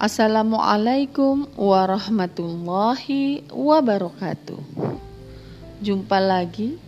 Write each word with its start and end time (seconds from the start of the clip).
Assalamualaikum 0.00 1.44
warahmatullahi 1.60 3.44
wabarakatuh. 3.52 4.56
Jumpa 5.84 6.16
lagi 6.16 6.80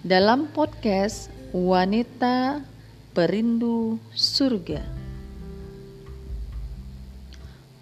dalam 0.00 0.48
podcast 0.56 1.28
Wanita 1.52 2.64
Perindu 3.12 4.00
Surga. 4.16 4.80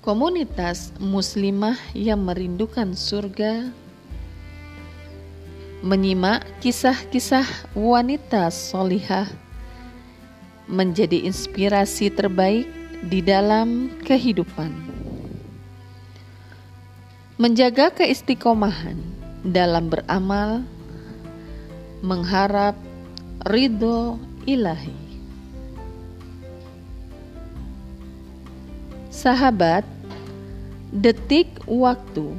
Komunitas 0.03 0.91
muslimah 0.99 1.79
yang 1.95 2.27
merindukan 2.27 2.99
surga 2.99 3.71
menyimak 5.87 6.43
kisah-kisah 6.59 7.47
wanita 7.79 8.51
solihah 8.51 9.31
menjadi 10.67 11.31
inspirasi 11.31 12.11
terbaik 12.11 12.84
di 13.05 13.21
dalam 13.21 13.93
kehidupan. 14.01 14.73
Menjaga 17.37 17.93
keistiqomahan 17.93 18.97
dalam 19.45 19.93
beramal, 19.93 20.65
mengharap 22.01 22.73
ridho 23.45 24.17
ilahi. 24.49 24.97
Sahabat, 29.13 29.85
detik 30.89 31.49
waktu 31.69 32.33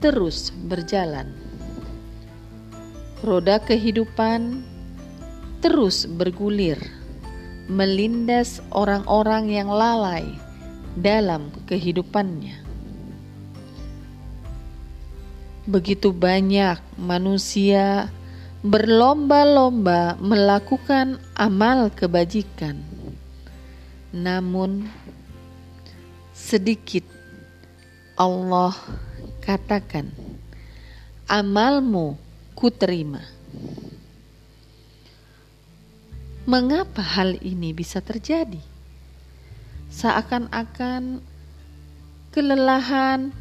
terus 0.00 0.54
berjalan. 0.72 1.28
Roda 3.20 3.60
kehidupan 3.60 4.62
terus 5.60 6.06
bergulir 6.06 6.97
melindas 7.68 8.64
orang-orang 8.72 9.52
yang 9.52 9.68
lalai 9.68 10.24
dalam 10.96 11.52
kehidupannya. 11.68 12.64
Begitu 15.68 16.16
banyak 16.16 16.80
manusia 16.96 18.08
berlomba-lomba 18.64 20.16
melakukan 20.16 21.20
amal 21.36 21.92
kebajikan, 21.92 22.80
namun 24.10 24.88
sedikit 26.32 27.04
Allah 28.16 28.72
katakan, 29.44 30.08
"Amalmu 31.28 32.16
kuterima." 32.56 33.20
Mengapa 36.48 37.04
hal 37.04 37.36
ini 37.44 37.76
bisa 37.76 38.00
terjadi? 38.00 38.56
Seakan-akan 39.92 41.20
kelelahan, 42.32 43.36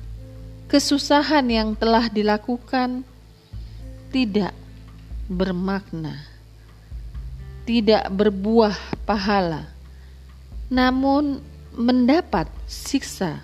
kesusahan 0.67 1.47
yang 1.47 1.71
telah 1.71 2.11
dilakukan 2.11 3.07
tidak 4.11 4.51
bermakna, 5.31 6.19
tidak 7.63 8.11
berbuah 8.11 8.75
pahala, 9.07 9.71
namun 10.67 11.39
mendapat 11.79 12.51
siksa 12.67 13.39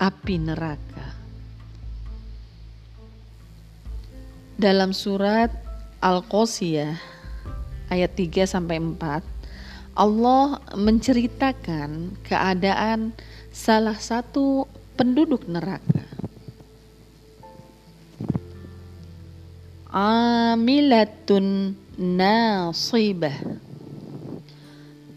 api 0.00 0.40
neraka. 0.40 1.12
Dalam 4.56 4.96
surat 4.96 5.52
Al-Qasiyah 6.00 7.15
ayat 7.90 8.12
3 8.14 8.46
sampai 8.46 8.78
4 8.78 9.36
Allah 9.96 10.60
menceritakan 10.76 12.20
keadaan 12.20 13.16
salah 13.48 13.96
satu 13.96 14.68
penduduk 14.92 15.48
neraka. 15.48 16.04
Amilatun 19.88 21.72
nasibah. 21.96 23.40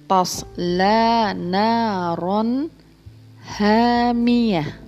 Tasla 0.08 1.36
naron 1.36 2.72
hamiyah. 3.60 4.80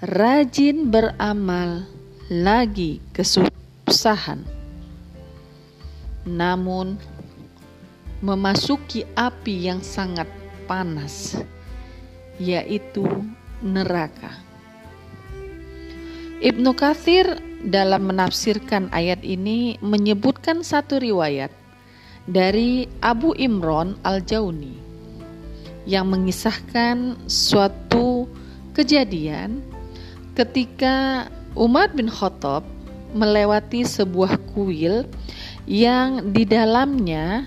Rajin 0.00 0.88
beramal 0.88 1.84
lagi 2.32 3.04
kesusahan 3.12 4.57
namun 6.28 7.00
memasuki 8.20 9.08
api 9.16 9.72
yang 9.72 9.80
sangat 9.80 10.28
panas, 10.68 11.40
yaitu 12.36 13.06
neraka. 13.64 14.30
Ibnu 16.38 16.70
Kathir 16.76 17.40
dalam 17.66 18.06
menafsirkan 18.06 18.94
ayat 18.94 19.26
ini 19.26 19.74
menyebutkan 19.82 20.62
satu 20.62 21.02
riwayat 21.02 21.50
dari 22.30 22.86
Abu 23.02 23.34
Imron 23.34 23.98
Al-Jauni 24.06 24.78
yang 25.88 26.12
mengisahkan 26.12 27.16
suatu 27.26 28.28
kejadian 28.76 29.58
ketika 30.38 31.26
Umar 31.58 31.90
bin 31.90 32.06
Khattab 32.06 32.62
melewati 33.16 33.82
sebuah 33.82 34.38
kuil 34.54 35.08
yang 35.68 36.32
di 36.32 36.48
dalamnya 36.48 37.44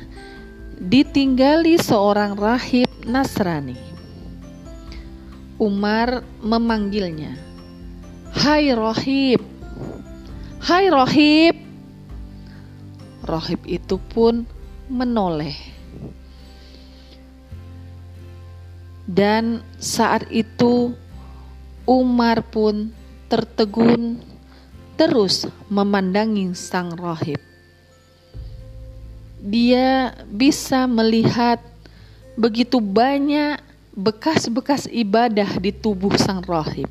ditinggali 0.77 1.81
seorang 1.81 2.37
rahib 2.37 2.85
Nasrani. 3.01 3.73
Umar 5.57 6.21
memanggilnya, 6.37 7.33
"Hai 8.29 8.69
rahib, 8.77 9.41
hai 10.61 10.85
rahib." 10.93 11.55
Rahib 13.25 13.61
itu 13.65 13.97
pun 13.97 14.45
menoleh. 14.85 15.57
Dan 19.09 19.65
saat 19.81 20.29
itu 20.29 20.93
Umar 21.89 22.45
pun 22.45 22.93
tertegun 23.33 24.21
terus 24.93 25.49
memandangi 25.73 26.53
sang 26.53 26.93
rahib 26.93 27.50
dia 29.41 30.13
bisa 30.29 30.85
melihat 30.85 31.57
begitu 32.37 32.77
banyak 32.77 33.57
bekas-bekas 33.97 34.85
ibadah 34.87 35.57
di 35.57 35.73
tubuh 35.73 36.13
sang 36.15 36.45
rahib. 36.45 36.87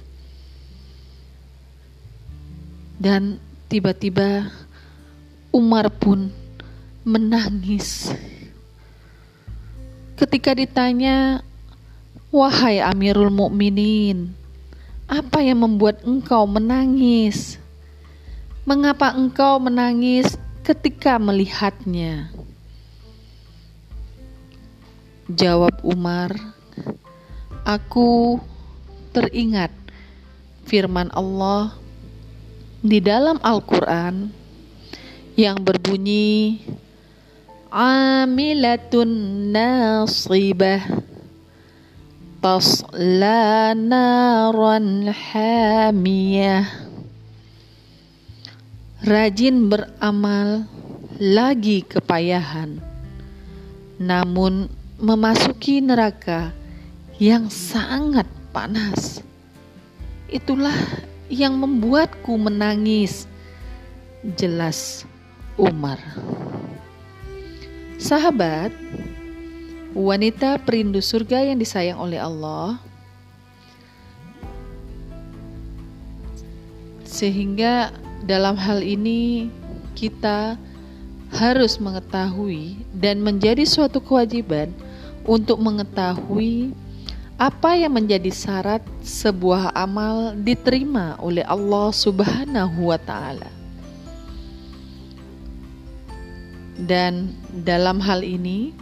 Dan 3.01 3.41
tiba-tiba 3.71 4.51
Umar 5.55 5.89
pun 5.89 6.29
menangis. 7.07 8.13
Ketika 10.21 10.53
ditanya, 10.53 11.41
"Wahai 12.29 12.85
Amirul 12.85 13.33
Mukminin, 13.33 14.37
apa 15.09 15.41
yang 15.41 15.65
membuat 15.65 16.05
engkau 16.05 16.45
menangis? 16.45 17.57
Mengapa 18.69 19.17
engkau 19.17 19.57
menangis 19.57 20.37
ketika 20.61 21.17
melihatnya?" 21.17 22.29
Jawab 25.31 25.87
Umar, 25.87 26.35
"Aku 27.63 28.43
teringat 29.15 29.71
firman 30.67 31.07
Allah 31.15 31.71
di 32.83 32.99
dalam 32.99 33.39
Al-Quran 33.39 34.35
yang 35.39 35.63
berbunyi 35.63 36.59
Amilatun 37.71 39.11
nasibah 39.55 40.83
tasla 42.43 43.71
naran 43.79 45.15
hamiyah 45.15 46.67
Rajin 49.07 49.71
beramal 49.71 50.67
lagi 51.23 51.87
kepayahan 51.87 52.83
namun 54.01 54.80
memasuki 55.01 55.81
neraka 55.81 56.53
yang 57.17 57.49
sangat 57.49 58.29
panas. 58.53 59.25
Itulah 60.29 60.77
yang 61.33 61.57
membuatku 61.57 62.37
menangis. 62.37 63.25
Jelas 64.37 65.09
Umar. 65.57 65.97
Sahabat, 67.97 68.69
wanita 69.97 70.61
perindu 70.61 71.01
surga 71.01 71.49
yang 71.49 71.57
disayang 71.57 71.97
oleh 71.97 72.21
Allah, 72.21 72.77
sehingga 77.09 77.97
dalam 78.29 78.61
hal 78.61 78.85
ini 78.85 79.49
kita 79.97 80.61
harus 81.33 81.81
mengetahui 81.81 82.77
dan 82.93 83.25
menjadi 83.25 83.65
suatu 83.65 84.05
kewajiban 84.05 84.73
untuk 85.31 85.63
mengetahui 85.63 86.75
apa 87.39 87.79
yang 87.79 87.95
menjadi 87.95 88.35
syarat 88.35 88.83
sebuah 88.99 89.71
amal 89.79 90.35
diterima 90.35 91.15
oleh 91.23 91.47
Allah 91.47 91.95
Subhanahu 91.95 92.91
wa 92.91 92.99
Ta'ala, 92.99 93.47
dan 96.83 97.31
dalam 97.63 98.03
hal 98.03 98.27
ini 98.27 98.75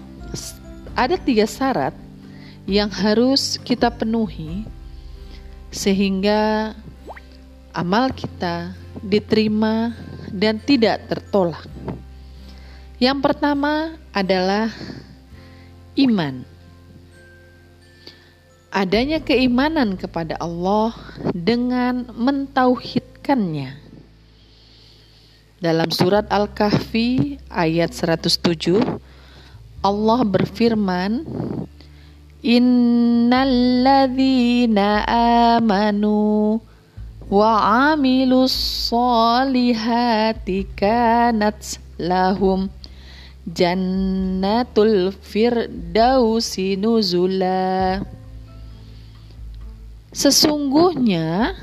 ada 0.96 1.20
tiga 1.20 1.44
syarat 1.44 1.92
yang 2.64 2.88
harus 2.88 3.60
kita 3.60 3.92
penuhi, 3.92 4.64
sehingga 5.68 6.72
amal 7.76 8.10
kita 8.10 8.72
diterima 9.04 9.94
dan 10.32 10.58
tidak 10.58 11.06
tertolak. 11.12 11.68
Yang 12.98 13.18
pertama 13.22 13.94
adalah 14.10 14.74
iman. 15.98 16.46
Adanya 18.70 19.18
keimanan 19.18 19.98
kepada 19.98 20.38
Allah 20.38 20.94
dengan 21.34 22.06
mentauhidkannya. 22.14 23.90
Dalam 25.58 25.90
surat 25.90 26.30
Al-Kahfi 26.30 27.42
ayat 27.50 27.90
107 27.90 28.78
Allah 29.82 30.20
berfirman 30.22 31.26
Innalladzina 32.38 35.02
amanu 35.58 36.62
wa 37.26 37.90
amilus 37.90 38.54
solihati 38.86 40.62
kanat 40.78 41.82
lahum 41.98 42.70
jannatul 43.48 45.12
firdausi 45.12 46.76
nuzula. 46.76 48.04
Sesungguhnya 50.12 51.54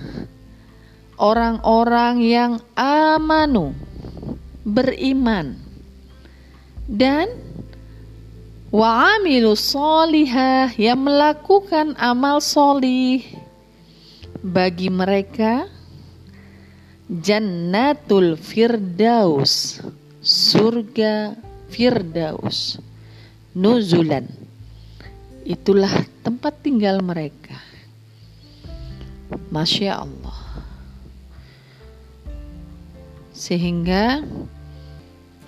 orang-orang 1.17 2.21
yang 2.21 2.53
amanu 2.77 3.73
beriman 4.65 5.57
dan 6.85 7.29
wa 8.69 9.17
amilu 9.17 9.53
solihah 9.57 10.69
yang 10.77 11.05
melakukan 11.05 11.93
amal 11.97 12.41
solih 12.41 13.21
bagi 14.45 14.93
mereka 14.93 15.65
jannatul 17.09 18.37
firdaus 18.37 19.81
surga 20.21 21.37
Firdaus 21.75 22.79
Nuzulan. 23.51 24.31
Itulah 25.43 26.07
tempat 26.23 26.63
tinggal 26.63 27.03
mereka. 27.03 27.59
Masya 29.51 30.07
Allah. 30.07 30.39
Sehingga 33.35 34.23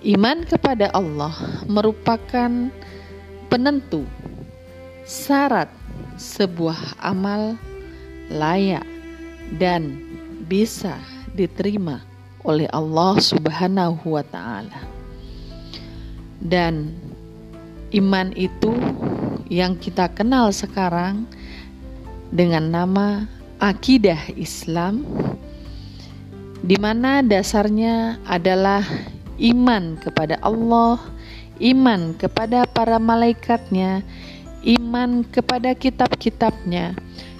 Iman 0.06 0.46
kepada 0.46 0.94
Allah 0.94 1.34
merupakan 1.66 2.70
penentu 3.50 4.06
syarat 5.02 5.66
sebuah 6.14 7.02
amal 7.02 7.58
layak 8.30 8.86
dan 9.58 9.98
bisa 10.46 11.02
diterima 11.34 11.98
oleh 12.46 12.70
Allah 12.70 13.18
Subhanahu 13.18 14.14
wa 14.14 14.22
taala. 14.22 14.97
Dan 16.38 16.94
iman 17.94 18.30
itu 18.36 18.74
yang 19.48 19.74
kita 19.80 20.12
kenal 20.12 20.52
sekarang 20.52 21.24
dengan 22.28 22.68
nama 22.68 23.24
akidah 23.58 24.28
Islam 24.36 25.02
di 26.62 26.76
mana 26.76 27.22
dasarnya 27.22 28.18
adalah 28.26 28.82
iman 29.38 29.96
kepada 30.02 30.36
Allah, 30.42 30.98
iman 31.62 32.12
kepada 32.18 32.66
para 32.66 32.98
malaikatnya, 32.98 34.02
iman 34.66 35.22
kepada 35.22 35.72
kitab-kitabnya, 35.72 36.98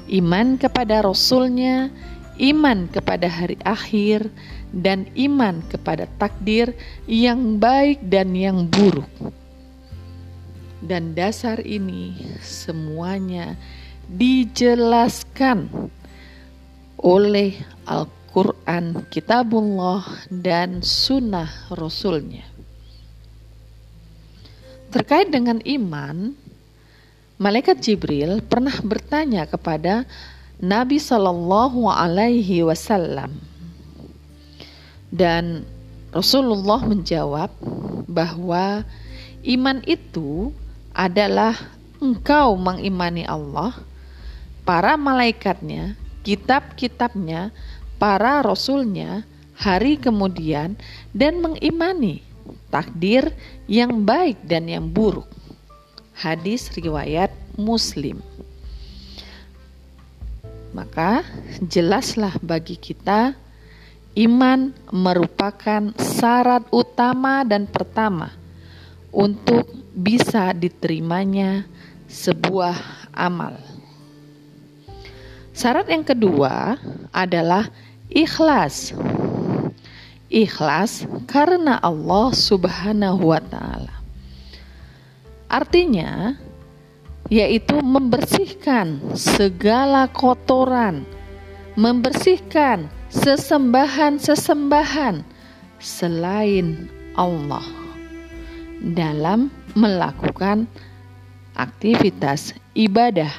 iman 0.08 0.54
kepada 0.56 1.02
rasulnya, 1.02 1.90
iman 2.38 2.86
kepada 2.88 3.26
hari 3.26 3.58
akhir, 3.66 4.30
dan 4.74 5.08
iman 5.16 5.64
kepada 5.66 6.04
takdir 6.20 6.76
yang 7.08 7.56
baik 7.56 8.02
dan 8.04 8.36
yang 8.36 8.68
buruk. 8.68 9.08
Dan 10.78 11.16
dasar 11.16 11.58
ini 11.64 12.14
semuanya 12.38 13.58
dijelaskan 14.06 15.90
oleh 16.98 17.58
Al-Quran, 17.86 19.06
Kitabullah, 19.10 20.06
dan 20.30 20.82
Sunnah 20.82 21.70
Rasulnya. 21.74 22.46
Terkait 24.88 25.28
dengan 25.28 25.60
iman, 25.66 26.32
Malaikat 27.38 27.78
Jibril 27.78 28.42
pernah 28.42 28.74
bertanya 28.82 29.46
kepada 29.46 30.02
Nabi 30.58 30.98
Shallallahu 30.98 31.86
Alaihi 31.86 32.66
Wasallam, 32.66 33.30
dan 35.08 35.64
Rasulullah 36.12 36.80
menjawab 36.84 37.52
bahwa 38.08 38.84
iman 39.44 39.78
itu 39.84 40.52
adalah 40.96 41.54
engkau 42.00 42.56
mengimani 42.56 43.28
Allah, 43.28 43.76
para 44.64 44.96
malaikatnya, 44.96 45.94
kitab-kitabnya, 46.24 47.52
para 48.00 48.40
rasulnya, 48.40 49.26
hari 49.58 49.98
kemudian, 50.00 50.78
dan 51.12 51.42
mengimani 51.42 52.24
takdir 52.72 53.32
yang 53.68 54.04
baik 54.04 54.40
dan 54.44 54.68
yang 54.68 54.88
buruk. 54.88 55.28
Hadis 56.16 56.72
riwayat 56.74 57.30
Muslim. 57.54 58.18
Maka 60.74 61.24
jelaslah 61.64 62.36
bagi 62.44 62.76
kita 62.76 63.32
Iman 64.18 64.74
merupakan 64.90 65.94
syarat 65.94 66.66
utama 66.74 67.46
dan 67.46 67.70
pertama 67.70 68.34
untuk 69.14 69.70
bisa 69.94 70.50
diterimanya 70.50 71.62
sebuah 72.10 72.74
amal. 73.14 73.54
Syarat 75.54 75.86
yang 75.86 76.02
kedua 76.02 76.74
adalah 77.14 77.70
ikhlas. 78.10 78.90
Ikhlas 80.26 81.06
karena 81.30 81.78
Allah 81.78 82.34
Subhanahu 82.34 83.22
wa 83.22 83.38
Ta'ala. 83.38 84.02
Artinya, 85.46 86.34
yaitu 87.30 87.78
membersihkan 87.78 89.14
segala 89.14 90.10
kotoran, 90.10 91.06
membersihkan 91.78 92.97
sesembahan-sesembahan 93.08 95.24
selain 95.80 96.92
Allah 97.16 97.64
dalam 98.84 99.48
melakukan 99.72 100.68
aktivitas 101.56 102.52
ibadah 102.76 103.32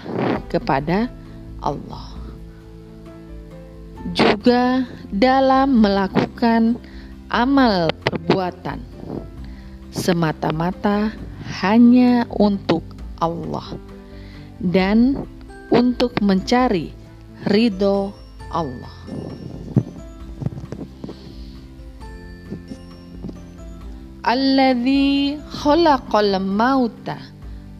kepada 0.49 1.13
Allah. 1.61 2.17
Juga 4.15 4.87
dalam 5.11 5.83
melakukan 5.83 6.79
amal 7.29 7.91
perbuatan 8.07 8.79
semata-mata 9.91 11.11
hanya 11.61 12.23
untuk 12.31 12.81
Allah 13.19 13.75
dan 14.63 15.27
untuk 15.69 16.17
mencari 16.23 16.95
ridho 17.45 18.15
Allah. 18.49 18.95
Alladhi 24.29 25.41
khalaqal 25.41 26.37
mauta 26.37 27.17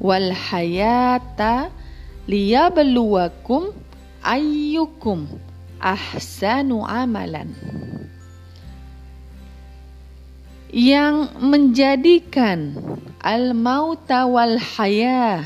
wal 0.02 0.34
hayata 0.34 1.70
liyabluwakum 2.26 3.70
ayyukum 4.26 5.30
ahsanu 5.78 6.82
amalan 6.90 7.54
yang 10.74 11.30
menjadikan 11.38 12.74
al 13.22 13.54
mauta 13.54 14.26
wal 14.26 14.58
hayah 14.58 15.46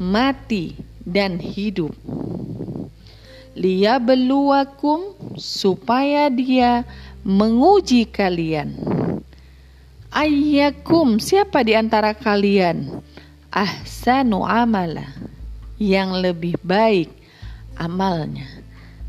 mati 0.00 0.80
dan 1.04 1.36
hidup. 1.36 1.92
Liyabluwakum 3.52 5.12
supaya 5.36 6.32
dia 6.32 6.88
menguji 7.20 8.08
kalian 8.08 8.99
Ayyakum 10.10 11.22
siapa 11.22 11.62
di 11.62 11.78
antara 11.78 12.10
kalian 12.10 12.98
ahsanu 13.54 14.42
amala 14.42 15.06
yang 15.78 16.18
lebih 16.18 16.58
baik 16.66 17.14
amalnya. 17.78 18.42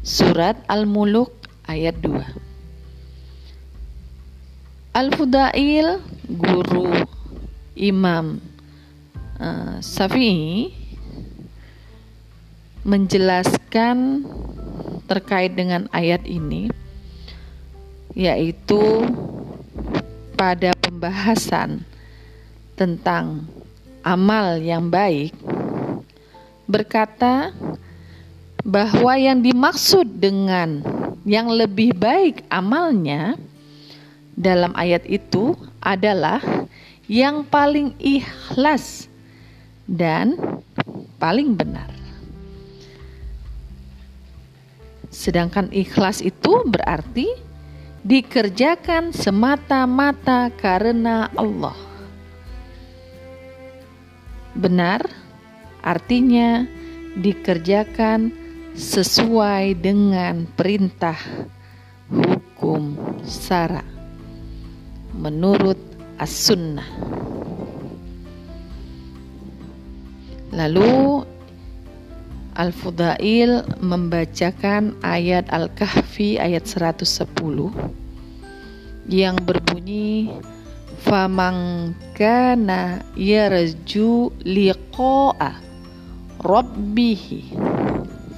Surat 0.05 0.62
Al-Muluk 0.70 1.34
ayat 1.65 1.98
2. 2.05 4.93
Al-Fudail 4.93 6.05
guru 6.38 6.93
Imam 7.74 8.38
uh, 9.41 9.81
menjelaskan 12.86 13.98
terkait 15.10 15.58
dengan 15.58 15.89
ayat 15.89 16.22
ini 16.29 16.70
yaitu 18.13 19.01
pada 20.38 20.70
pembahasan 21.01 21.81
tentang 22.77 23.50
amal 24.05 24.62
yang 24.62 24.86
baik 24.86 25.34
berkata 26.70 27.50
bahwa 28.62 29.17
yang 29.17 29.41
dimaksud 29.41 30.05
dengan 30.22 30.86
yang 31.25 31.50
lebih 31.50 31.98
baik 31.98 32.46
amalnya 32.53 33.34
dalam 34.38 34.77
ayat 34.77 35.01
itu 35.10 35.58
adalah 35.81 36.38
yang 37.10 37.50
paling 37.50 37.98
ikhlas 37.98 39.10
dan 39.89 40.38
paling 41.17 41.58
benar. 41.58 41.89
Sedangkan 45.10 45.74
ikhlas 45.74 46.22
itu 46.22 46.62
berarti 46.70 47.50
dikerjakan 48.01 49.13
semata-mata 49.13 50.50
karena 50.58 51.29
Allah. 51.38 51.77
Benar 54.58 55.05
artinya 55.81 56.65
dikerjakan 57.15 58.34
sesuai 58.75 59.77
dengan 59.79 60.48
perintah 60.48 61.17
hukum 62.12 62.96
syara 63.24 63.84
menurut 65.15 65.79
as-sunnah. 66.17 66.88
Lalu 70.51 71.24
Al-Fudail 72.55 73.63
membacakan 73.79 75.00
ayat 75.01 75.48
Al-Kahfi 75.51 76.36
ayat 76.36 76.67
110 76.67 77.31
yang 79.08 79.39
berbunyi 79.43 80.29
famang 81.01 81.91
kana 82.13 83.01
yarju 83.17 84.29
liqa'a 84.46 85.58
rabbih 86.41 87.55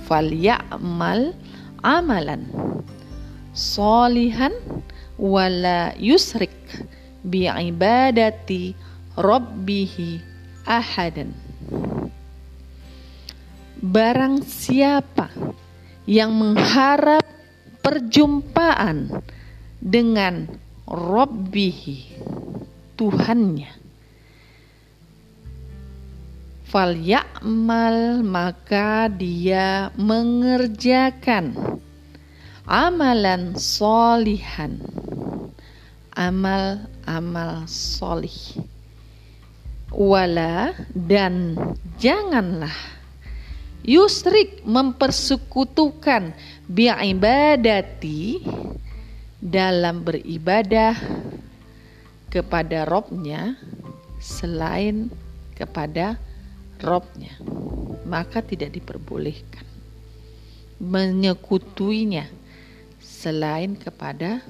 falyamal 0.07 1.35
amalan 1.83 2.47
solihan 3.51 4.55
wala 5.19 5.93
yusrik 5.99 6.55
bi 7.23 7.45
ibadati 7.47 8.75
rabbih 9.19 10.19
ahadan 10.65 11.35
barang 13.83 14.47
siapa 14.47 15.27
yang 16.07 16.31
mengharap 16.31 17.27
perjumpaan 17.83 19.11
dengan 19.83 20.47
Rabbihi 20.87 21.99
Tuhannya 22.95 23.83
fal 26.63 26.97
ya'mal 26.97 28.25
maka 28.25 29.05
dia 29.05 29.93
mengerjakan 29.93 31.77
amalan 32.67 33.55
solihan. 33.59 34.79
Amal-amal 36.13 37.65
solih. 37.65 38.61
Wala 39.89 40.77
dan 40.93 41.57
janganlah 41.97 42.92
yusrik 43.83 44.63
mempersekutukan 44.63 46.31
bi'ibadati 46.67 48.39
dalam 49.43 50.07
beribadah 50.07 50.95
kepada 52.31 52.87
Robnya 52.87 53.59
selain 54.23 55.11
kepada 55.53 56.15
Robnya. 56.79 57.35
Maka 58.03 58.43
tidak 58.43 58.75
diperbolehkan 58.75 59.63
menyekutuinya 60.83 62.27
selain 62.99 63.79
kepada 63.79 64.43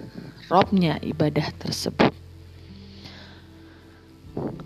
Robnya 0.49 0.97
ibadah 1.01 1.49
tersebut. 1.61 2.13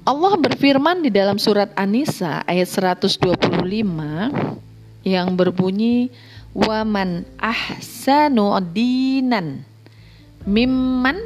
Allah 0.07 0.39
berfirman 0.39 1.03
di 1.03 1.11
dalam 1.11 1.35
surat 1.35 1.75
An-Nisa 1.75 2.47
ayat 2.47 2.71
125 2.71 3.27
yang 5.05 5.37
berbunyi 5.37 6.09
waman 6.55 7.25
ahsanu 7.37 8.57
dinan 8.73 9.61
mimman 10.47 11.19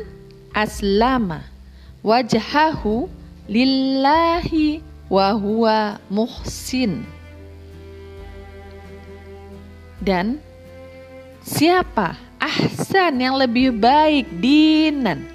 aslama 0.51 1.45
wajhahu 2.01 3.07
lillahi 3.45 4.81
wa 5.11 5.35
huwa 5.35 5.99
muhsin. 6.09 7.05
Dan 10.01 10.41
siapa 11.45 12.17
ahsan 12.41 13.21
yang 13.21 13.37
lebih 13.37 13.69
baik 13.77 14.25
dinan 14.41 15.29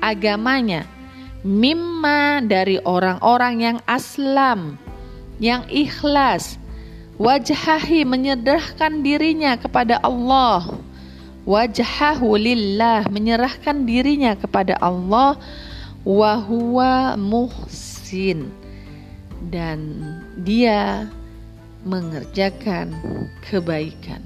agamanya 0.00 0.88
mimma 1.44 2.40
dari 2.40 2.80
orang-orang 2.82 3.54
yang 3.60 3.78
aslam, 3.84 4.80
yang 5.36 5.62
ikhlas, 5.68 6.56
wajahahi 7.18 8.06
menyerahkan 8.06 9.02
dirinya 9.02 9.58
kepada 9.58 9.98
Allah, 10.00 10.78
wajahahu 11.44 12.38
lillah 12.38 13.04
menyerahkan 13.10 13.84
dirinya 13.84 14.38
kepada 14.38 14.78
Allah, 14.78 15.36
wahwa 16.06 17.18
muhsin. 17.18 18.48
Dan 19.38 20.02
dia 20.42 21.06
mengerjakan 21.86 22.90
kebaikan. 23.46 24.18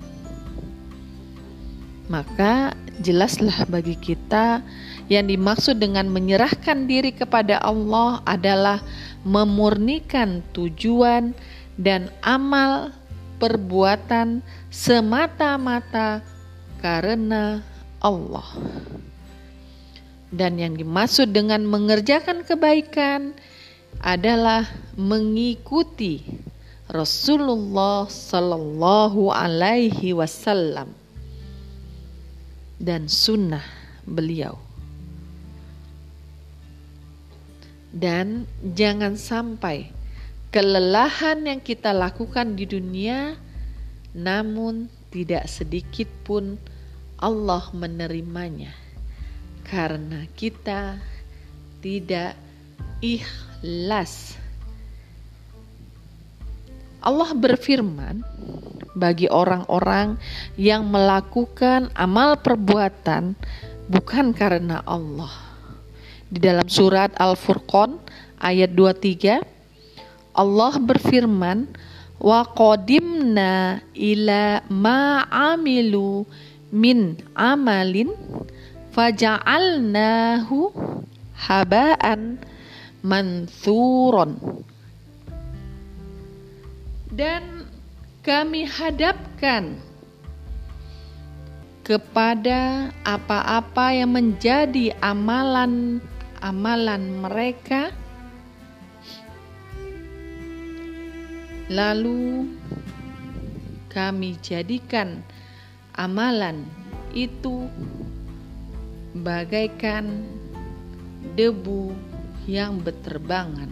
Maka 2.08 2.76
jelaslah 3.00 3.64
bagi 3.68 3.96
kita 3.96 4.60
yang 5.08 5.28
dimaksud 5.28 5.80
dengan 5.80 6.08
menyerahkan 6.08 6.88
diri 6.88 7.12
kepada 7.12 7.60
Allah 7.60 8.20
adalah 8.24 8.80
memurnikan 9.22 10.42
tujuan 10.56 11.32
dan 11.82 12.14
amal 12.22 12.94
perbuatan 13.42 14.38
semata-mata 14.70 16.22
karena 16.78 17.58
Allah. 17.98 18.46
Dan 20.32 20.62
yang 20.62 20.78
dimaksud 20.78 21.34
dengan 21.34 21.66
mengerjakan 21.66 22.46
kebaikan 22.46 23.34
adalah 24.00 24.64
mengikuti 24.94 26.22
Rasulullah 26.88 28.06
Sallallahu 28.08 29.28
Alaihi 29.28 30.14
Wasallam 30.16 30.94
dan 32.80 33.10
sunnah 33.10 33.66
beliau. 34.08 34.72
dan 37.92 38.48
jangan 38.64 39.20
sampai 39.20 39.92
kelelahan 40.52 41.48
yang 41.48 41.64
kita 41.64 41.96
lakukan 41.96 42.52
di 42.52 42.68
dunia 42.68 43.40
namun 44.12 44.92
tidak 45.08 45.48
sedikit 45.48 46.06
pun 46.28 46.60
Allah 47.16 47.72
menerimanya 47.72 48.76
karena 49.64 50.28
kita 50.36 51.00
tidak 51.80 52.36
ikhlas. 53.00 54.36
Allah 57.02 57.32
berfirman 57.34 58.20
bagi 58.92 59.26
orang-orang 59.32 60.20
yang 60.60 60.84
melakukan 60.86 61.88
amal 61.96 62.36
perbuatan 62.36 63.34
bukan 63.88 64.36
karena 64.36 64.84
Allah 64.84 65.32
di 66.28 66.38
dalam 66.38 66.68
surat 66.68 67.10
Al-Furqan 67.16 67.96
ayat 68.38 68.76
23 68.76 69.51
Allah 70.32 70.80
berfirman 70.80 71.68
wa 72.16 72.40
qadimna 72.46 73.84
ila 73.92 74.64
ma 74.72 75.28
amilu 75.28 76.24
min 76.72 77.20
amalin 77.36 78.08
faja'alnahu 78.96 80.72
habaan 81.36 82.40
manthuron 83.04 84.40
dan 87.12 87.68
kami 88.24 88.64
hadapkan 88.64 89.76
kepada 91.82 92.94
apa-apa 93.02 93.90
yang 93.92 94.14
menjadi 94.14 94.94
amalan-amalan 95.02 97.02
mereka 97.20 97.90
lalu 101.70 102.48
kami 103.92 104.40
jadikan 104.40 105.20
amalan 105.94 106.64
itu 107.12 107.68
bagaikan 109.20 110.24
debu 111.36 111.92
yang 112.48 112.80
berterbangan. 112.80 113.68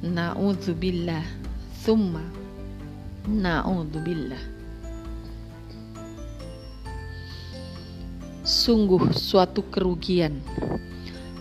Na'udzubillah 0.00 1.24
Thumma 1.84 2.24
Na'udzubillah. 3.28 4.44
Sungguh 8.40 9.12
suatu 9.12 9.62
kerugian 9.68 10.40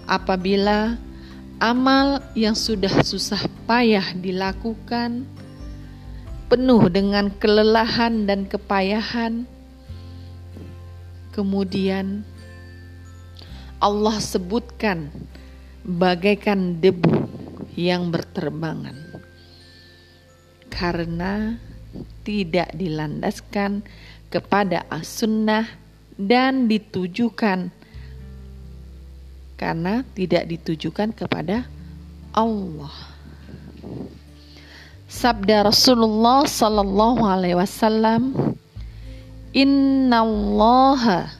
apabila 0.05 0.99
amal 1.59 2.23
yang 2.33 2.55
sudah 2.55 3.03
susah 3.03 3.43
payah 3.67 4.15
dilakukan 4.15 5.27
penuh 6.47 6.89
dengan 6.89 7.29
kelelahan 7.35 8.25
dan 8.25 8.47
kepayahan 8.47 9.45
kemudian 11.35 12.23
Allah 13.79 14.19
sebutkan 14.19 15.07
bagaikan 15.87 16.83
debu 16.83 17.15
yang 17.79 18.11
berterbangan. 18.11 18.95
Karena 20.67 21.55
tidak 22.27 22.75
dilandaskan 22.75 23.83
kepada 24.27 24.83
as-sunnah 24.91 25.63
dan 26.19 26.67
ditujukan 26.67 27.71
karena 29.59 30.07
tidak 30.15 30.47
ditujukan 30.47 31.11
kepada 31.11 31.67
Allah. 32.31 32.95
Sabda 35.11 35.67
Rasulullah 35.67 36.47
sallallahu 36.47 37.27
alaihi 37.27 37.59
wasallam, 37.59 38.55
"Innallaha 39.51 41.35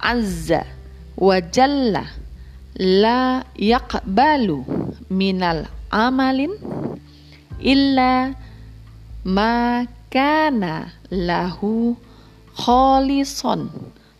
azza 0.00 0.64
wa 1.20 1.36
jalla 1.52 2.08
la 2.80 3.44
yaqbalu 3.52 4.64
minal 5.12 5.68
amalin 5.92 6.56
illa 7.60 8.32
ma 9.28 9.84
kana 10.08 10.96
lahu 11.12 11.94
khalison 12.56 13.70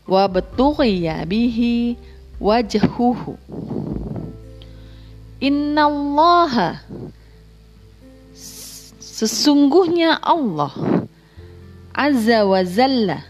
wa 0.07 0.29
bihi 0.29 1.97
wajhuhu. 2.43 3.39
Innallaha 5.39 6.83
sesungguhnya 9.23 10.19
Allah 10.19 10.75
azza 11.95 12.43
wa 12.43 12.59
zalla 12.67 13.23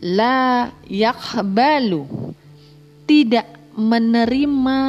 la 0.00 0.72
yakbalu 0.88 2.08
tidak 3.04 3.48
menerima 3.76 4.80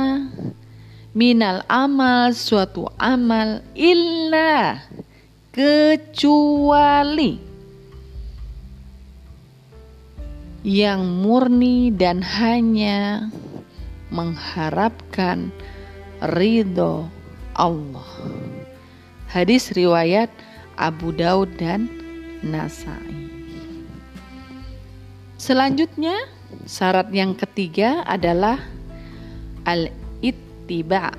minal 1.12 1.64
amal 1.68 2.32
suatu 2.32 2.88
amal 2.96 3.60
illa 3.76 4.80
kecuali 5.52 7.49
yang 10.66 11.24
murni 11.24 11.88
dan 11.94 12.20
hanya 12.20 13.32
mengharapkan 14.12 15.54
ridho 16.20 17.08
Allah. 17.56 18.10
Hadis 19.30 19.72
riwayat 19.72 20.28
Abu 20.76 21.14
Daud 21.16 21.54
dan 21.56 21.88
Nasai. 22.42 23.30
Selanjutnya, 25.40 26.16
syarat 26.68 27.08
yang 27.16 27.38
ketiga 27.38 28.04
adalah 28.04 28.60
al 29.64 29.88
ittiba 30.20 31.16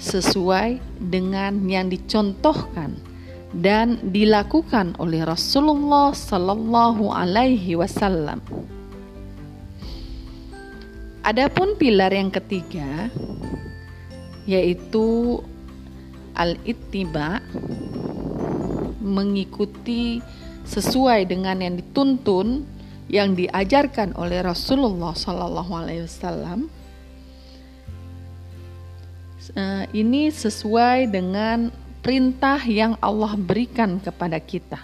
sesuai 0.00 0.80
dengan 1.00 1.66
yang 1.68 1.88
dicontohkan 1.88 3.15
dan 3.56 3.96
dilakukan 4.12 4.92
oleh 5.00 5.24
Rasulullah 5.24 6.12
Sallallahu 6.12 7.08
Alaihi 7.08 7.72
Wasallam. 7.72 8.44
Adapun 11.24 11.74
pilar 11.80 12.12
yang 12.12 12.30
ketiga 12.30 13.10
yaitu 14.46 15.40
al-ittiba 16.38 17.42
mengikuti 19.02 20.22
sesuai 20.68 21.26
dengan 21.26 21.58
yang 21.58 21.74
dituntun 21.80 22.62
yang 23.10 23.34
diajarkan 23.34 24.14
oleh 24.14 24.38
Rasulullah 24.44 25.16
Sallallahu 25.18 25.72
Alaihi 25.74 26.06
Wasallam 26.06 26.70
uh, 29.54 29.84
ini 29.90 30.30
sesuai 30.30 31.10
dengan 31.10 31.74
perintah 32.06 32.62
yang 32.62 32.94
Allah 33.02 33.34
berikan 33.34 33.98
kepada 33.98 34.38
kita 34.38 34.78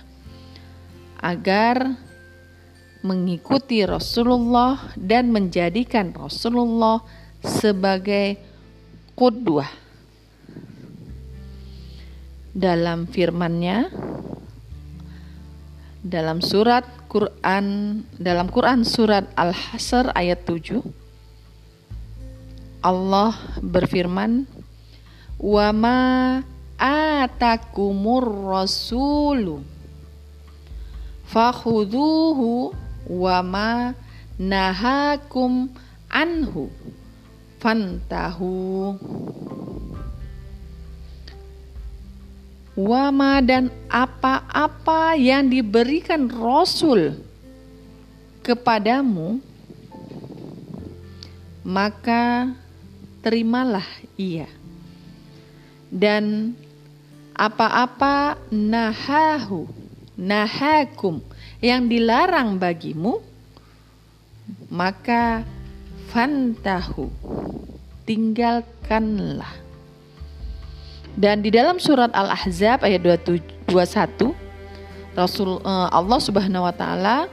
agar 1.23 1.95
mengikuti 3.07 3.87
Rasulullah 3.87 4.91
dan 4.99 5.31
menjadikan 5.31 6.11
Rasulullah 6.11 6.99
sebagai 7.39 8.43
kudwah 9.15 9.71
dalam 12.51 13.07
firman-Nya 13.07 13.87
dalam 16.03 16.43
surat 16.43 16.83
Quran 17.07 18.03
dalam 18.19 18.51
Quran 18.51 18.83
surat 18.83 19.31
Al-Hasr 19.39 20.11
ayat 20.19 20.43
7 20.43 20.83
Allah 22.83 23.39
berfirman 23.63 24.43
wa 25.39 25.71
ma 25.71 25.99
atakumur 26.83 28.27
rasulu. 28.27 29.63
Fakhuduhu 31.31 32.75
wa 33.07 33.39
ma 33.47 33.95
nahakum 34.35 35.71
anhu. 36.11 36.67
Fantahu. 37.63 38.99
Wama 42.73 43.45
dan 43.45 43.69
apa-apa 43.93 45.13
yang 45.15 45.45
diberikan 45.45 46.25
Rasul 46.25 47.21
kepadamu 48.41 49.45
maka 51.63 52.51
terimalah 53.23 53.87
ia. 54.19 54.51
Dan 55.93 56.57
apa-apa 57.43 58.39
nahahu, 58.55 59.67
nahakum 60.15 61.19
yang 61.59 61.91
dilarang 61.91 62.55
bagimu, 62.55 63.19
maka 64.71 65.43
fantahu, 66.15 67.11
tinggalkanlah. 68.07 69.59
Dan 71.19 71.43
di 71.45 71.53
dalam 71.53 71.77
surat 71.83 72.09
Al-Ahzab 72.15 72.87
ayat 72.89 73.05
21 73.05 73.69
Rasul 75.13 75.61
eh, 75.61 75.89
Allah 75.93 76.21
Subhanahu 76.25 76.65
wa 76.65 76.73
taala 76.73 77.29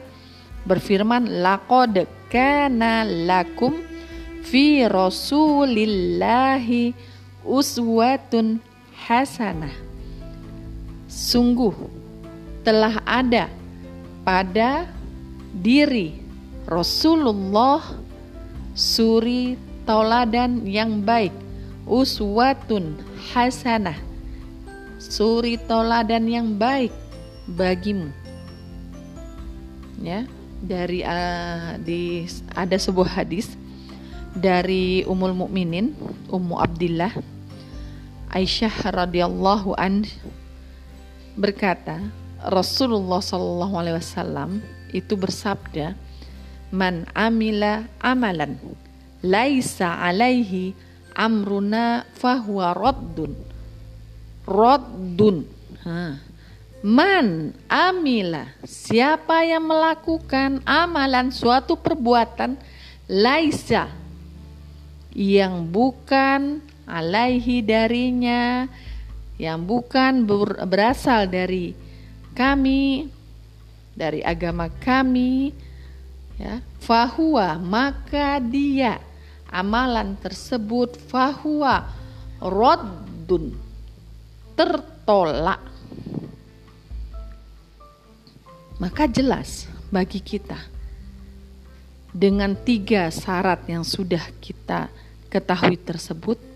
berfirman 0.67 1.39
laqad 1.39 2.03
kana 2.27 3.07
lakum 3.07 3.79
fi 4.43 4.83
rasulillahi 4.83 6.91
uswatun 7.47 8.59
hasanah. 9.07 9.88
Sungguh 11.19 11.75
telah 12.63 13.03
ada 13.03 13.51
pada 14.23 14.87
diri 15.51 16.15
Rasulullah 16.63 17.83
suri 18.71 19.59
tauladan 19.83 20.63
yang 20.63 21.03
baik 21.03 21.35
uswatun 21.83 22.95
hasanah. 23.35 23.99
Suri 24.95 25.59
tauladan 25.59 26.23
yang 26.23 26.55
baik 26.55 26.95
bagimu. 27.51 28.15
Ya 29.99 30.23
dari 30.63 31.03
uh, 31.03 31.75
di 31.83 32.31
ada 32.55 32.79
sebuah 32.79 33.19
hadis 33.19 33.59
dari 34.31 35.03
Ummul 35.03 35.35
Mukminin 35.35 35.91
Ummu 36.31 36.55
Abdillah 36.63 37.11
Aisyah 38.31 38.93
radhiyallahu 38.95 39.75
an 39.75 40.07
berkata 41.39 42.03
Rasulullah 42.43 43.23
Shallallahu 43.23 43.75
alaihi 43.79 43.95
wasallam 43.95 44.59
itu 44.91 45.15
bersabda 45.15 45.95
man 46.75 47.07
amila 47.15 47.87
amalan 48.03 48.59
laisa 49.23 50.03
alaihi 50.03 50.75
amruna 51.15 52.03
fahuwa 52.19 52.75
raddun 52.75 53.31
raddun 54.43 55.47
ha. 55.87 56.19
man 56.83 57.55
amila 57.71 58.51
siapa 58.67 59.47
yang 59.47 59.63
melakukan 59.63 60.59
amalan 60.67 61.31
suatu 61.31 61.79
perbuatan 61.79 62.59
laisa 63.07 63.87
yang 65.15 65.67
bukan 65.67 66.63
alaihi 66.85 67.65
darinya 67.65 68.69
yang 69.39 69.63
bukan 69.63 70.27
berasal 70.67 71.31
dari 71.31 71.71
kami 72.35 73.07
dari 73.95 74.19
agama 74.19 74.67
kami 74.67 75.55
ya. 76.35 76.59
Fahuwa 76.83 77.55
maka 77.55 78.43
dia 78.43 78.99
amalan 79.47 80.19
tersebut 80.19 80.99
fahuwa 81.07 81.87
roddun 82.43 83.55
tertolak. 84.59 85.63
Maka 88.79 89.07
jelas 89.11 89.67
bagi 89.91 90.23
kita 90.23 90.55
dengan 92.15 92.55
tiga 92.55 93.11
syarat 93.11 93.67
yang 93.67 93.83
sudah 93.83 94.23
kita 94.39 94.87
ketahui 95.27 95.75
tersebut 95.77 96.48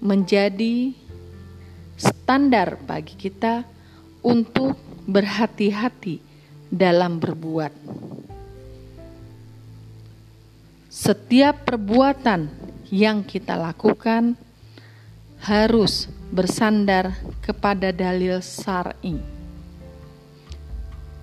menjadi 0.00 0.96
standar 2.00 2.80
bagi 2.88 3.14
kita 3.14 3.68
untuk 4.24 4.76
berhati-hati 5.04 6.20
dalam 6.72 7.20
berbuat. 7.20 7.72
Setiap 10.90 11.68
perbuatan 11.68 12.50
yang 12.90 13.22
kita 13.22 13.54
lakukan 13.54 14.34
harus 15.40 16.10
bersandar 16.30 17.14
kepada 17.44 17.94
dalil 17.94 18.42
syar'i. 18.42 19.18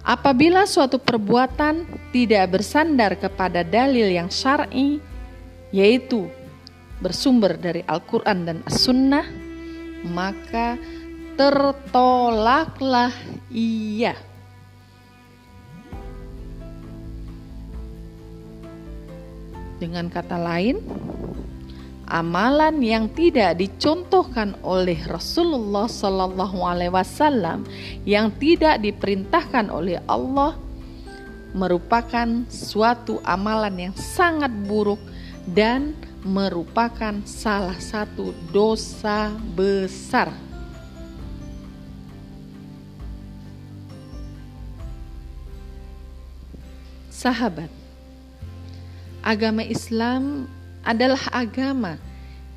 Apabila 0.07 0.63
suatu 0.63 1.03
perbuatan 1.03 1.83
tidak 2.15 2.59
bersandar 2.59 3.19
kepada 3.19 3.59
dalil 3.67 4.07
yang 4.07 4.31
syar'i, 4.31 5.03
yaitu 5.75 6.31
bersumber 6.99 7.57
dari 7.57 7.85
Al-Quran 7.85 8.37
dan 8.47 8.57
As-Sunnah, 8.65 9.25
maka 10.09 10.77
tertolaklah 11.37 13.13
ia. 13.53 14.17
Dengan 19.77 20.09
kata 20.09 20.41
lain, 20.41 20.81
amalan 22.09 22.81
yang 22.81 23.05
tidak 23.13 23.61
dicontohkan 23.61 24.57
oleh 24.65 24.97
Rasulullah 25.05 25.85
Sallallahu 25.85 26.57
Alaihi 26.65 26.89
Wasallam, 26.89 27.61
yang 28.01 28.33
tidak 28.41 28.81
diperintahkan 28.81 29.69
oleh 29.69 30.01
Allah, 30.09 30.57
merupakan 31.53 32.25
suatu 32.49 33.21
amalan 33.21 33.89
yang 33.89 33.93
sangat 33.93 34.49
buruk 34.65 34.99
dan 35.45 35.93
merupakan 36.27 37.23
salah 37.23 37.79
satu 37.79 38.35
dosa 38.51 39.31
besar. 39.55 40.35
Sahabat, 47.07 47.71
agama 49.23 49.63
Islam 49.63 50.51
adalah 50.83 51.23
agama 51.31 51.95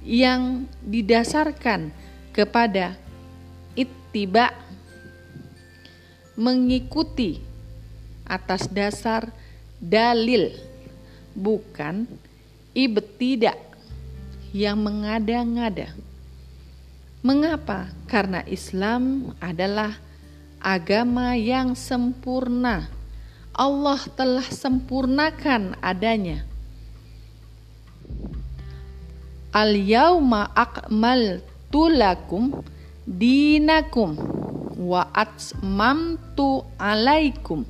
yang 0.02 0.66
didasarkan 0.82 1.94
kepada 2.34 2.98
ittiba 3.78 4.50
mengikuti 6.34 7.38
atas 8.26 8.66
dasar 8.66 9.30
dalil 9.80 10.54
bukan 11.32 12.04
ibtidak 12.76 13.58
yang 14.50 14.82
mengada-ngada. 14.82 15.94
Mengapa? 17.20 17.92
Karena 18.08 18.40
Islam 18.48 19.34
adalah 19.38 19.96
agama 20.60 21.36
yang 21.36 21.76
sempurna. 21.76 22.88
Allah 23.50 24.00
telah 24.16 24.46
sempurnakan 24.46 25.76
adanya 25.82 26.48
Al 29.50 29.74
yauma 29.74 30.46
akmaltu 30.54 31.90
lakum 31.90 32.62
dinakum 33.02 34.14
wa 34.78 35.10
atmamtu 35.10 36.62
alaikum 36.78 37.66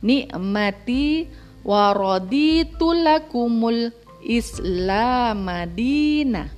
ni'mati 0.00 1.28
wa 1.68 1.92
raditu 1.92 2.96
lakumul 2.96 3.92
Islam 4.22 5.46
Madinah. 5.46 6.50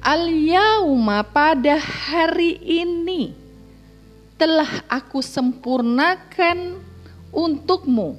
Al 0.00 0.26
yauma 0.32 1.20
pada 1.22 1.76
hari 1.76 2.56
ini 2.56 3.36
telah 4.40 4.80
aku 4.88 5.20
sempurnakan 5.20 6.80
untukmu 7.28 8.16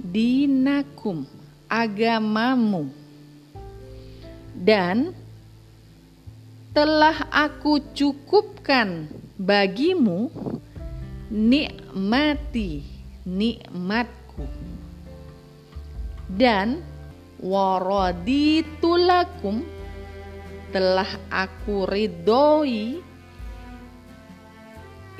dinakum 0.00 1.28
agamamu 1.68 2.88
dan 4.56 5.12
telah 6.72 7.28
aku 7.28 7.78
cukupkan 7.92 9.06
bagimu 9.36 10.32
nikmati 11.28 12.88
nikmatku 13.28 14.23
dan 16.30 16.82
waraditulakum 17.40 19.64
telah 20.72 21.08
aku 21.30 21.86
ridhoi 21.86 23.02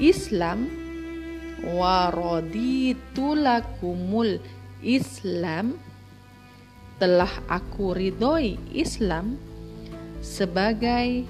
Islam 0.00 0.68
waraditulakumul 1.62 4.38
Islam 4.82 5.78
telah 6.98 7.30
aku 7.46 7.94
ridhoi 7.94 8.58
Islam 8.74 9.38
sebagai 10.24 11.28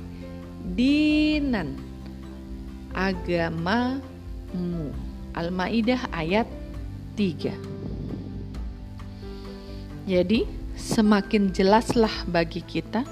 dinan 0.64 1.76
agamamu. 2.94 4.94
Al-Maidah 5.34 6.14
ayat 6.14 6.46
3. 7.18 7.73
Jadi, 10.05 10.45
semakin 10.77 11.51
jelaslah 11.55 12.12
bagi 12.29 12.61
kita 12.61 13.05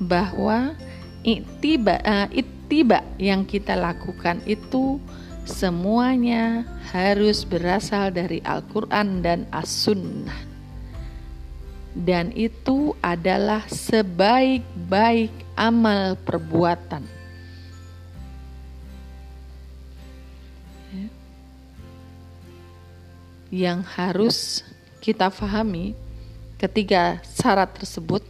bahwa 0.00 0.76
ittiba, 1.24 2.00
uh, 2.04 2.28
ittiba 2.32 3.00
yang 3.16 3.48
kita 3.48 3.76
lakukan 3.76 4.40
itu 4.44 5.00
semuanya 5.48 6.68
harus 6.92 7.48
berasal 7.48 8.12
dari 8.12 8.44
Al-Quran 8.44 9.24
dan 9.24 9.48
As-Sunnah 9.48 10.50
dan 11.94 12.30
itu 12.38 12.94
adalah 13.02 13.66
sebaik-baik 13.66 15.34
amal 15.58 16.14
perbuatan. 16.22 17.02
Ya. 20.94 21.08
Yang 23.50 23.80
harus 23.98 24.36
kita 25.02 25.34
fahami 25.34 25.98
ketika 26.60 27.24
syarat 27.24 27.72
tersebut 27.72 28.20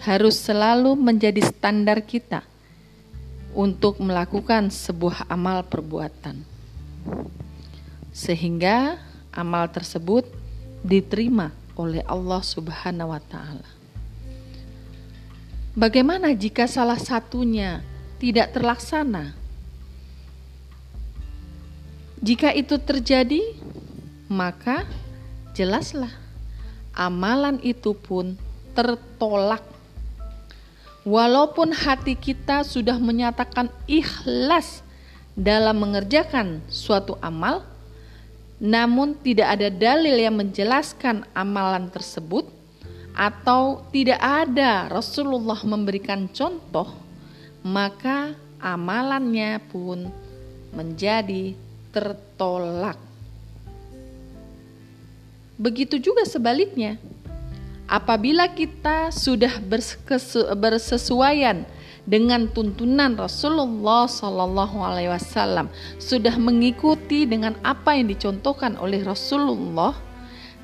harus 0.00 0.40
selalu 0.40 0.96
menjadi 0.96 1.44
standar 1.44 2.00
kita 2.00 2.40
untuk 3.52 4.00
melakukan 4.00 4.72
sebuah 4.72 5.28
amal 5.28 5.60
perbuatan, 5.68 6.40
sehingga 8.16 8.96
amal 9.28 9.68
tersebut 9.68 10.24
diterima 10.80 11.52
oleh 11.76 12.00
Allah 12.08 12.40
Subhanahu 12.40 13.12
wa 13.12 13.20
taala. 13.20 13.68
Bagaimana 15.76 16.32
jika 16.32 16.64
salah 16.64 16.96
satunya 16.96 17.84
tidak 18.16 18.56
terlaksana? 18.56 19.36
Jika 22.24 22.56
itu 22.56 22.80
terjadi, 22.80 23.42
maka 24.32 24.88
jelaslah 25.52 26.21
amalan 26.96 27.60
itu 27.64 27.96
pun 27.96 28.36
tertolak. 28.76 29.64
Walaupun 31.02 31.74
hati 31.74 32.14
kita 32.14 32.62
sudah 32.62 32.94
menyatakan 32.94 33.66
ikhlas 33.90 34.86
dalam 35.34 35.82
mengerjakan 35.82 36.62
suatu 36.70 37.18
amal, 37.18 37.66
namun 38.62 39.18
tidak 39.18 39.58
ada 39.58 39.66
dalil 39.66 40.14
yang 40.14 40.38
menjelaskan 40.38 41.26
amalan 41.34 41.90
tersebut, 41.90 42.46
atau 43.12 43.84
tidak 43.92 44.22
ada 44.22 44.88
Rasulullah 44.88 45.58
memberikan 45.66 46.30
contoh, 46.30 46.88
maka 47.66 48.32
amalannya 48.62 49.60
pun 49.68 50.08
menjadi 50.72 51.52
tertolak. 51.92 53.11
Begitu 55.60 56.00
juga 56.00 56.24
sebaliknya, 56.24 56.96
apabila 57.90 58.48
kita 58.48 59.12
sudah 59.12 59.60
bersesuaian 60.56 61.68
dengan 62.02 62.50
tuntunan 62.50 63.14
Rasulullah 63.14 64.10
Sallallahu 64.10 64.80
Alaihi 64.82 65.12
Wasallam, 65.12 65.68
sudah 66.02 66.34
mengikuti 66.40 67.28
dengan 67.28 67.54
apa 67.62 67.94
yang 67.94 68.10
dicontohkan 68.10 68.74
oleh 68.80 69.04
Rasulullah, 69.06 69.94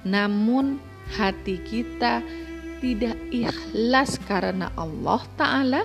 namun 0.02 0.80
hati 1.14 1.60
kita 1.62 2.24
tidak 2.82 3.14
ikhlas 3.30 4.18
karena 4.26 4.72
Allah 4.74 5.20
Ta'ala, 5.38 5.82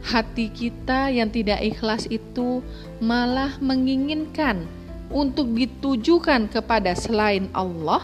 hati 0.00 0.48
kita 0.48 1.12
yang 1.12 1.28
tidak 1.28 1.60
ikhlas 1.60 2.08
itu 2.08 2.64
malah 3.00 3.60
menginginkan 3.60 4.64
untuk 5.10 5.50
ditujukan 5.58 6.46
kepada 6.46 6.94
selain 6.94 7.50
Allah, 7.50 8.02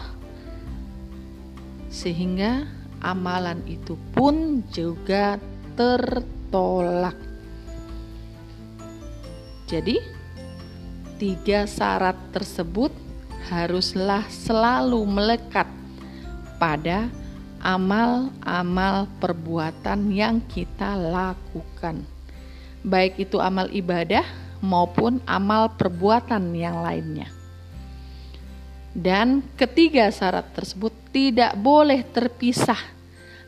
sehingga 1.86 2.66
amalan 2.98 3.62
itu 3.70 3.94
pun 4.10 4.66
juga 4.74 5.38
tertolak. 5.78 7.14
Jadi, 9.70 9.98
tiga 11.18 11.66
syarat 11.66 12.18
tersebut 12.34 12.90
haruslah 13.46 14.26
selalu 14.26 15.02
melekat 15.06 15.70
pada 16.58 17.06
amal-amal 17.62 19.06
perbuatan 19.18 20.10
yang 20.10 20.38
kita 20.46 20.94
lakukan, 20.94 22.02
baik 22.86 23.26
itu 23.26 23.42
amal 23.42 23.66
ibadah 23.74 24.45
maupun 24.60 25.20
amal 25.28 25.74
perbuatan 25.74 26.52
yang 26.56 26.80
lainnya. 26.80 27.28
Dan 28.96 29.44
ketiga 29.60 30.08
syarat 30.08 30.56
tersebut 30.56 30.92
tidak 31.12 31.52
boleh 31.60 32.00
terpisah 32.00 32.80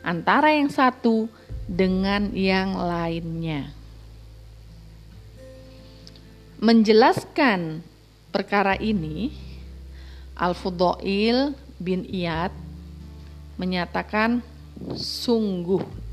antara 0.05 0.53
yang 0.53 0.69
satu 0.69 1.25
dengan 1.65 2.29
yang 2.37 2.77
lainnya. 2.77 3.73
Menjelaskan 6.61 7.81
perkara 8.29 8.77
ini, 8.77 9.33
Al-Fudail 10.37 11.57
bin 11.81 12.05
Iyad 12.05 12.53
menyatakan 13.57 14.45
sungguh 14.95 16.08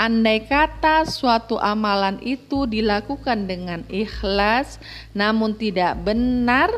Andai 0.00 0.48
kata 0.48 1.04
suatu 1.04 1.60
amalan 1.60 2.24
itu 2.24 2.64
dilakukan 2.64 3.44
dengan 3.44 3.84
ikhlas 3.92 4.80
namun 5.12 5.52
tidak 5.52 6.00
benar 6.00 6.72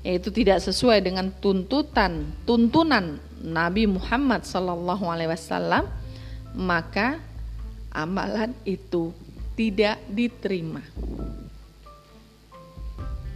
yaitu 0.00 0.32
tidak 0.32 0.64
sesuai 0.64 1.04
dengan 1.04 1.28
tuntutan 1.36 2.24
tuntunan 2.48 3.20
Nabi 3.44 3.84
Muhammad 3.84 4.48
wasallam 5.28 5.84
maka 6.56 7.20
amalan 7.92 8.56
itu 8.64 9.12
tidak 9.52 10.00
diterima. 10.08 10.80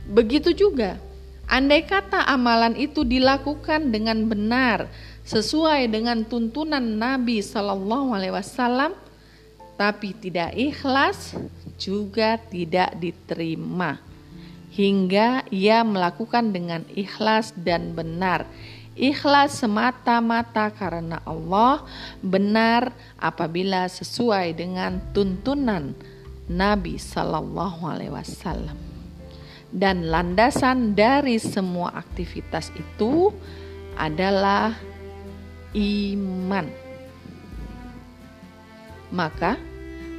Begitu 0.09 0.57
juga 0.57 0.97
andai 1.45 1.85
kata 1.85 2.25
amalan 2.25 2.73
itu 2.73 3.05
dilakukan 3.05 3.93
dengan 3.93 4.25
benar 4.25 4.89
sesuai 5.25 5.89
dengan 5.89 6.23
tuntunan 6.23 6.85
Nabi 6.85 7.41
Sallallahu 7.41 8.13
Alaihi 8.13 8.37
Wasallam, 8.37 8.93
tapi 9.75 10.15
tidak 10.15 10.55
ikhlas 10.55 11.35
juga 11.81 12.39
tidak 12.39 12.95
diterima 13.01 13.99
hingga 14.75 15.47
ia 15.51 15.83
melakukan 15.87 16.51
dengan 16.51 16.83
ikhlas 16.93 17.55
dan 17.55 17.95
benar. 17.95 18.47
Ikhlas 18.95 19.59
semata-mata 19.59 20.71
karena 20.71 21.19
Allah 21.27 21.83
benar 22.23 22.95
apabila 23.19 23.91
sesuai 23.91 24.55
dengan 24.55 25.03
tuntunan 25.11 25.99
Nabi 26.47 26.95
Sallallahu 26.95 27.83
Alaihi 27.91 28.15
Wasallam. 28.15 28.79
Dan 29.75 30.07
landasan 30.07 30.95
dari 30.95 31.43
semua 31.43 31.91
aktivitas 31.99 32.71
itu 32.79 33.35
adalah 33.99 34.79
iman. 35.75 36.67
Maka, 39.15 39.61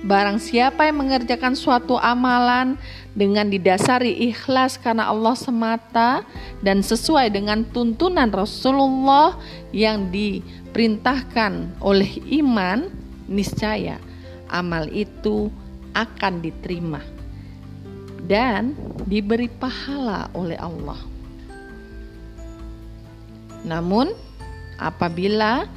barang 0.05 0.39
siapa 0.39 0.87
yang 0.87 1.01
mengerjakan 1.03 1.57
suatu 1.57 1.97
amalan 1.99 2.77
dengan 3.15 3.49
didasari 3.49 4.31
ikhlas 4.31 4.77
karena 4.77 5.09
Allah 5.09 5.35
semata 5.35 6.21
dan 6.61 6.83
sesuai 6.83 7.31
dengan 7.31 7.63
tuntunan 7.67 8.29
Rasulullah 8.29 9.35
yang 9.75 10.11
diperintahkan 10.11 11.81
oleh 11.83 12.11
iman, 12.39 12.87
niscaya 13.25 13.97
amal 14.51 14.87
itu 14.93 15.49
akan 15.95 16.43
diterima 16.43 17.01
dan 18.25 18.73
diberi 19.05 19.47
pahala 19.47 20.27
oleh 20.33 20.57
Allah. 20.57 20.99
Namun, 23.65 24.13
Apabila 24.75 25.67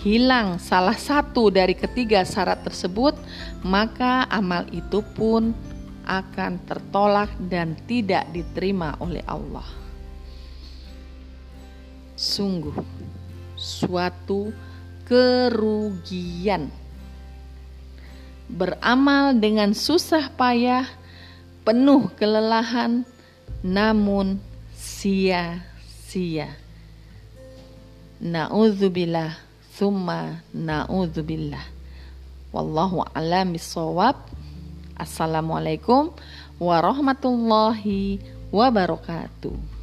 hilang 0.00 0.62
salah 0.62 0.96
satu 0.96 1.50
dari 1.50 1.74
ketiga 1.74 2.22
syarat 2.22 2.62
tersebut, 2.62 3.16
maka 3.66 4.28
amal 4.30 4.68
itu 4.70 5.02
pun 5.16 5.50
akan 6.06 6.62
tertolak 6.64 7.34
dan 7.50 7.74
tidak 7.90 8.30
diterima 8.30 8.94
oleh 9.02 9.24
Allah. 9.26 9.66
Sungguh, 12.16 12.78
suatu 13.58 14.54
kerugian. 15.04 16.70
Beramal 18.46 19.34
dengan 19.34 19.74
susah 19.74 20.30
payah, 20.38 20.86
penuh 21.66 22.08
kelelahan, 22.14 23.02
namun 23.66 24.38
sia-sia. 24.70 26.65
Na'udzubillah 28.16 29.36
Thumma 29.76 30.40
na'udzubillah 30.56 31.60
Wallahu 32.48 33.04
a'lam 33.12 33.52
bisawab 33.52 34.16
Assalamualaikum 34.96 36.16
warahmatullahi 36.56 38.16
wabarakatuh 38.48 39.75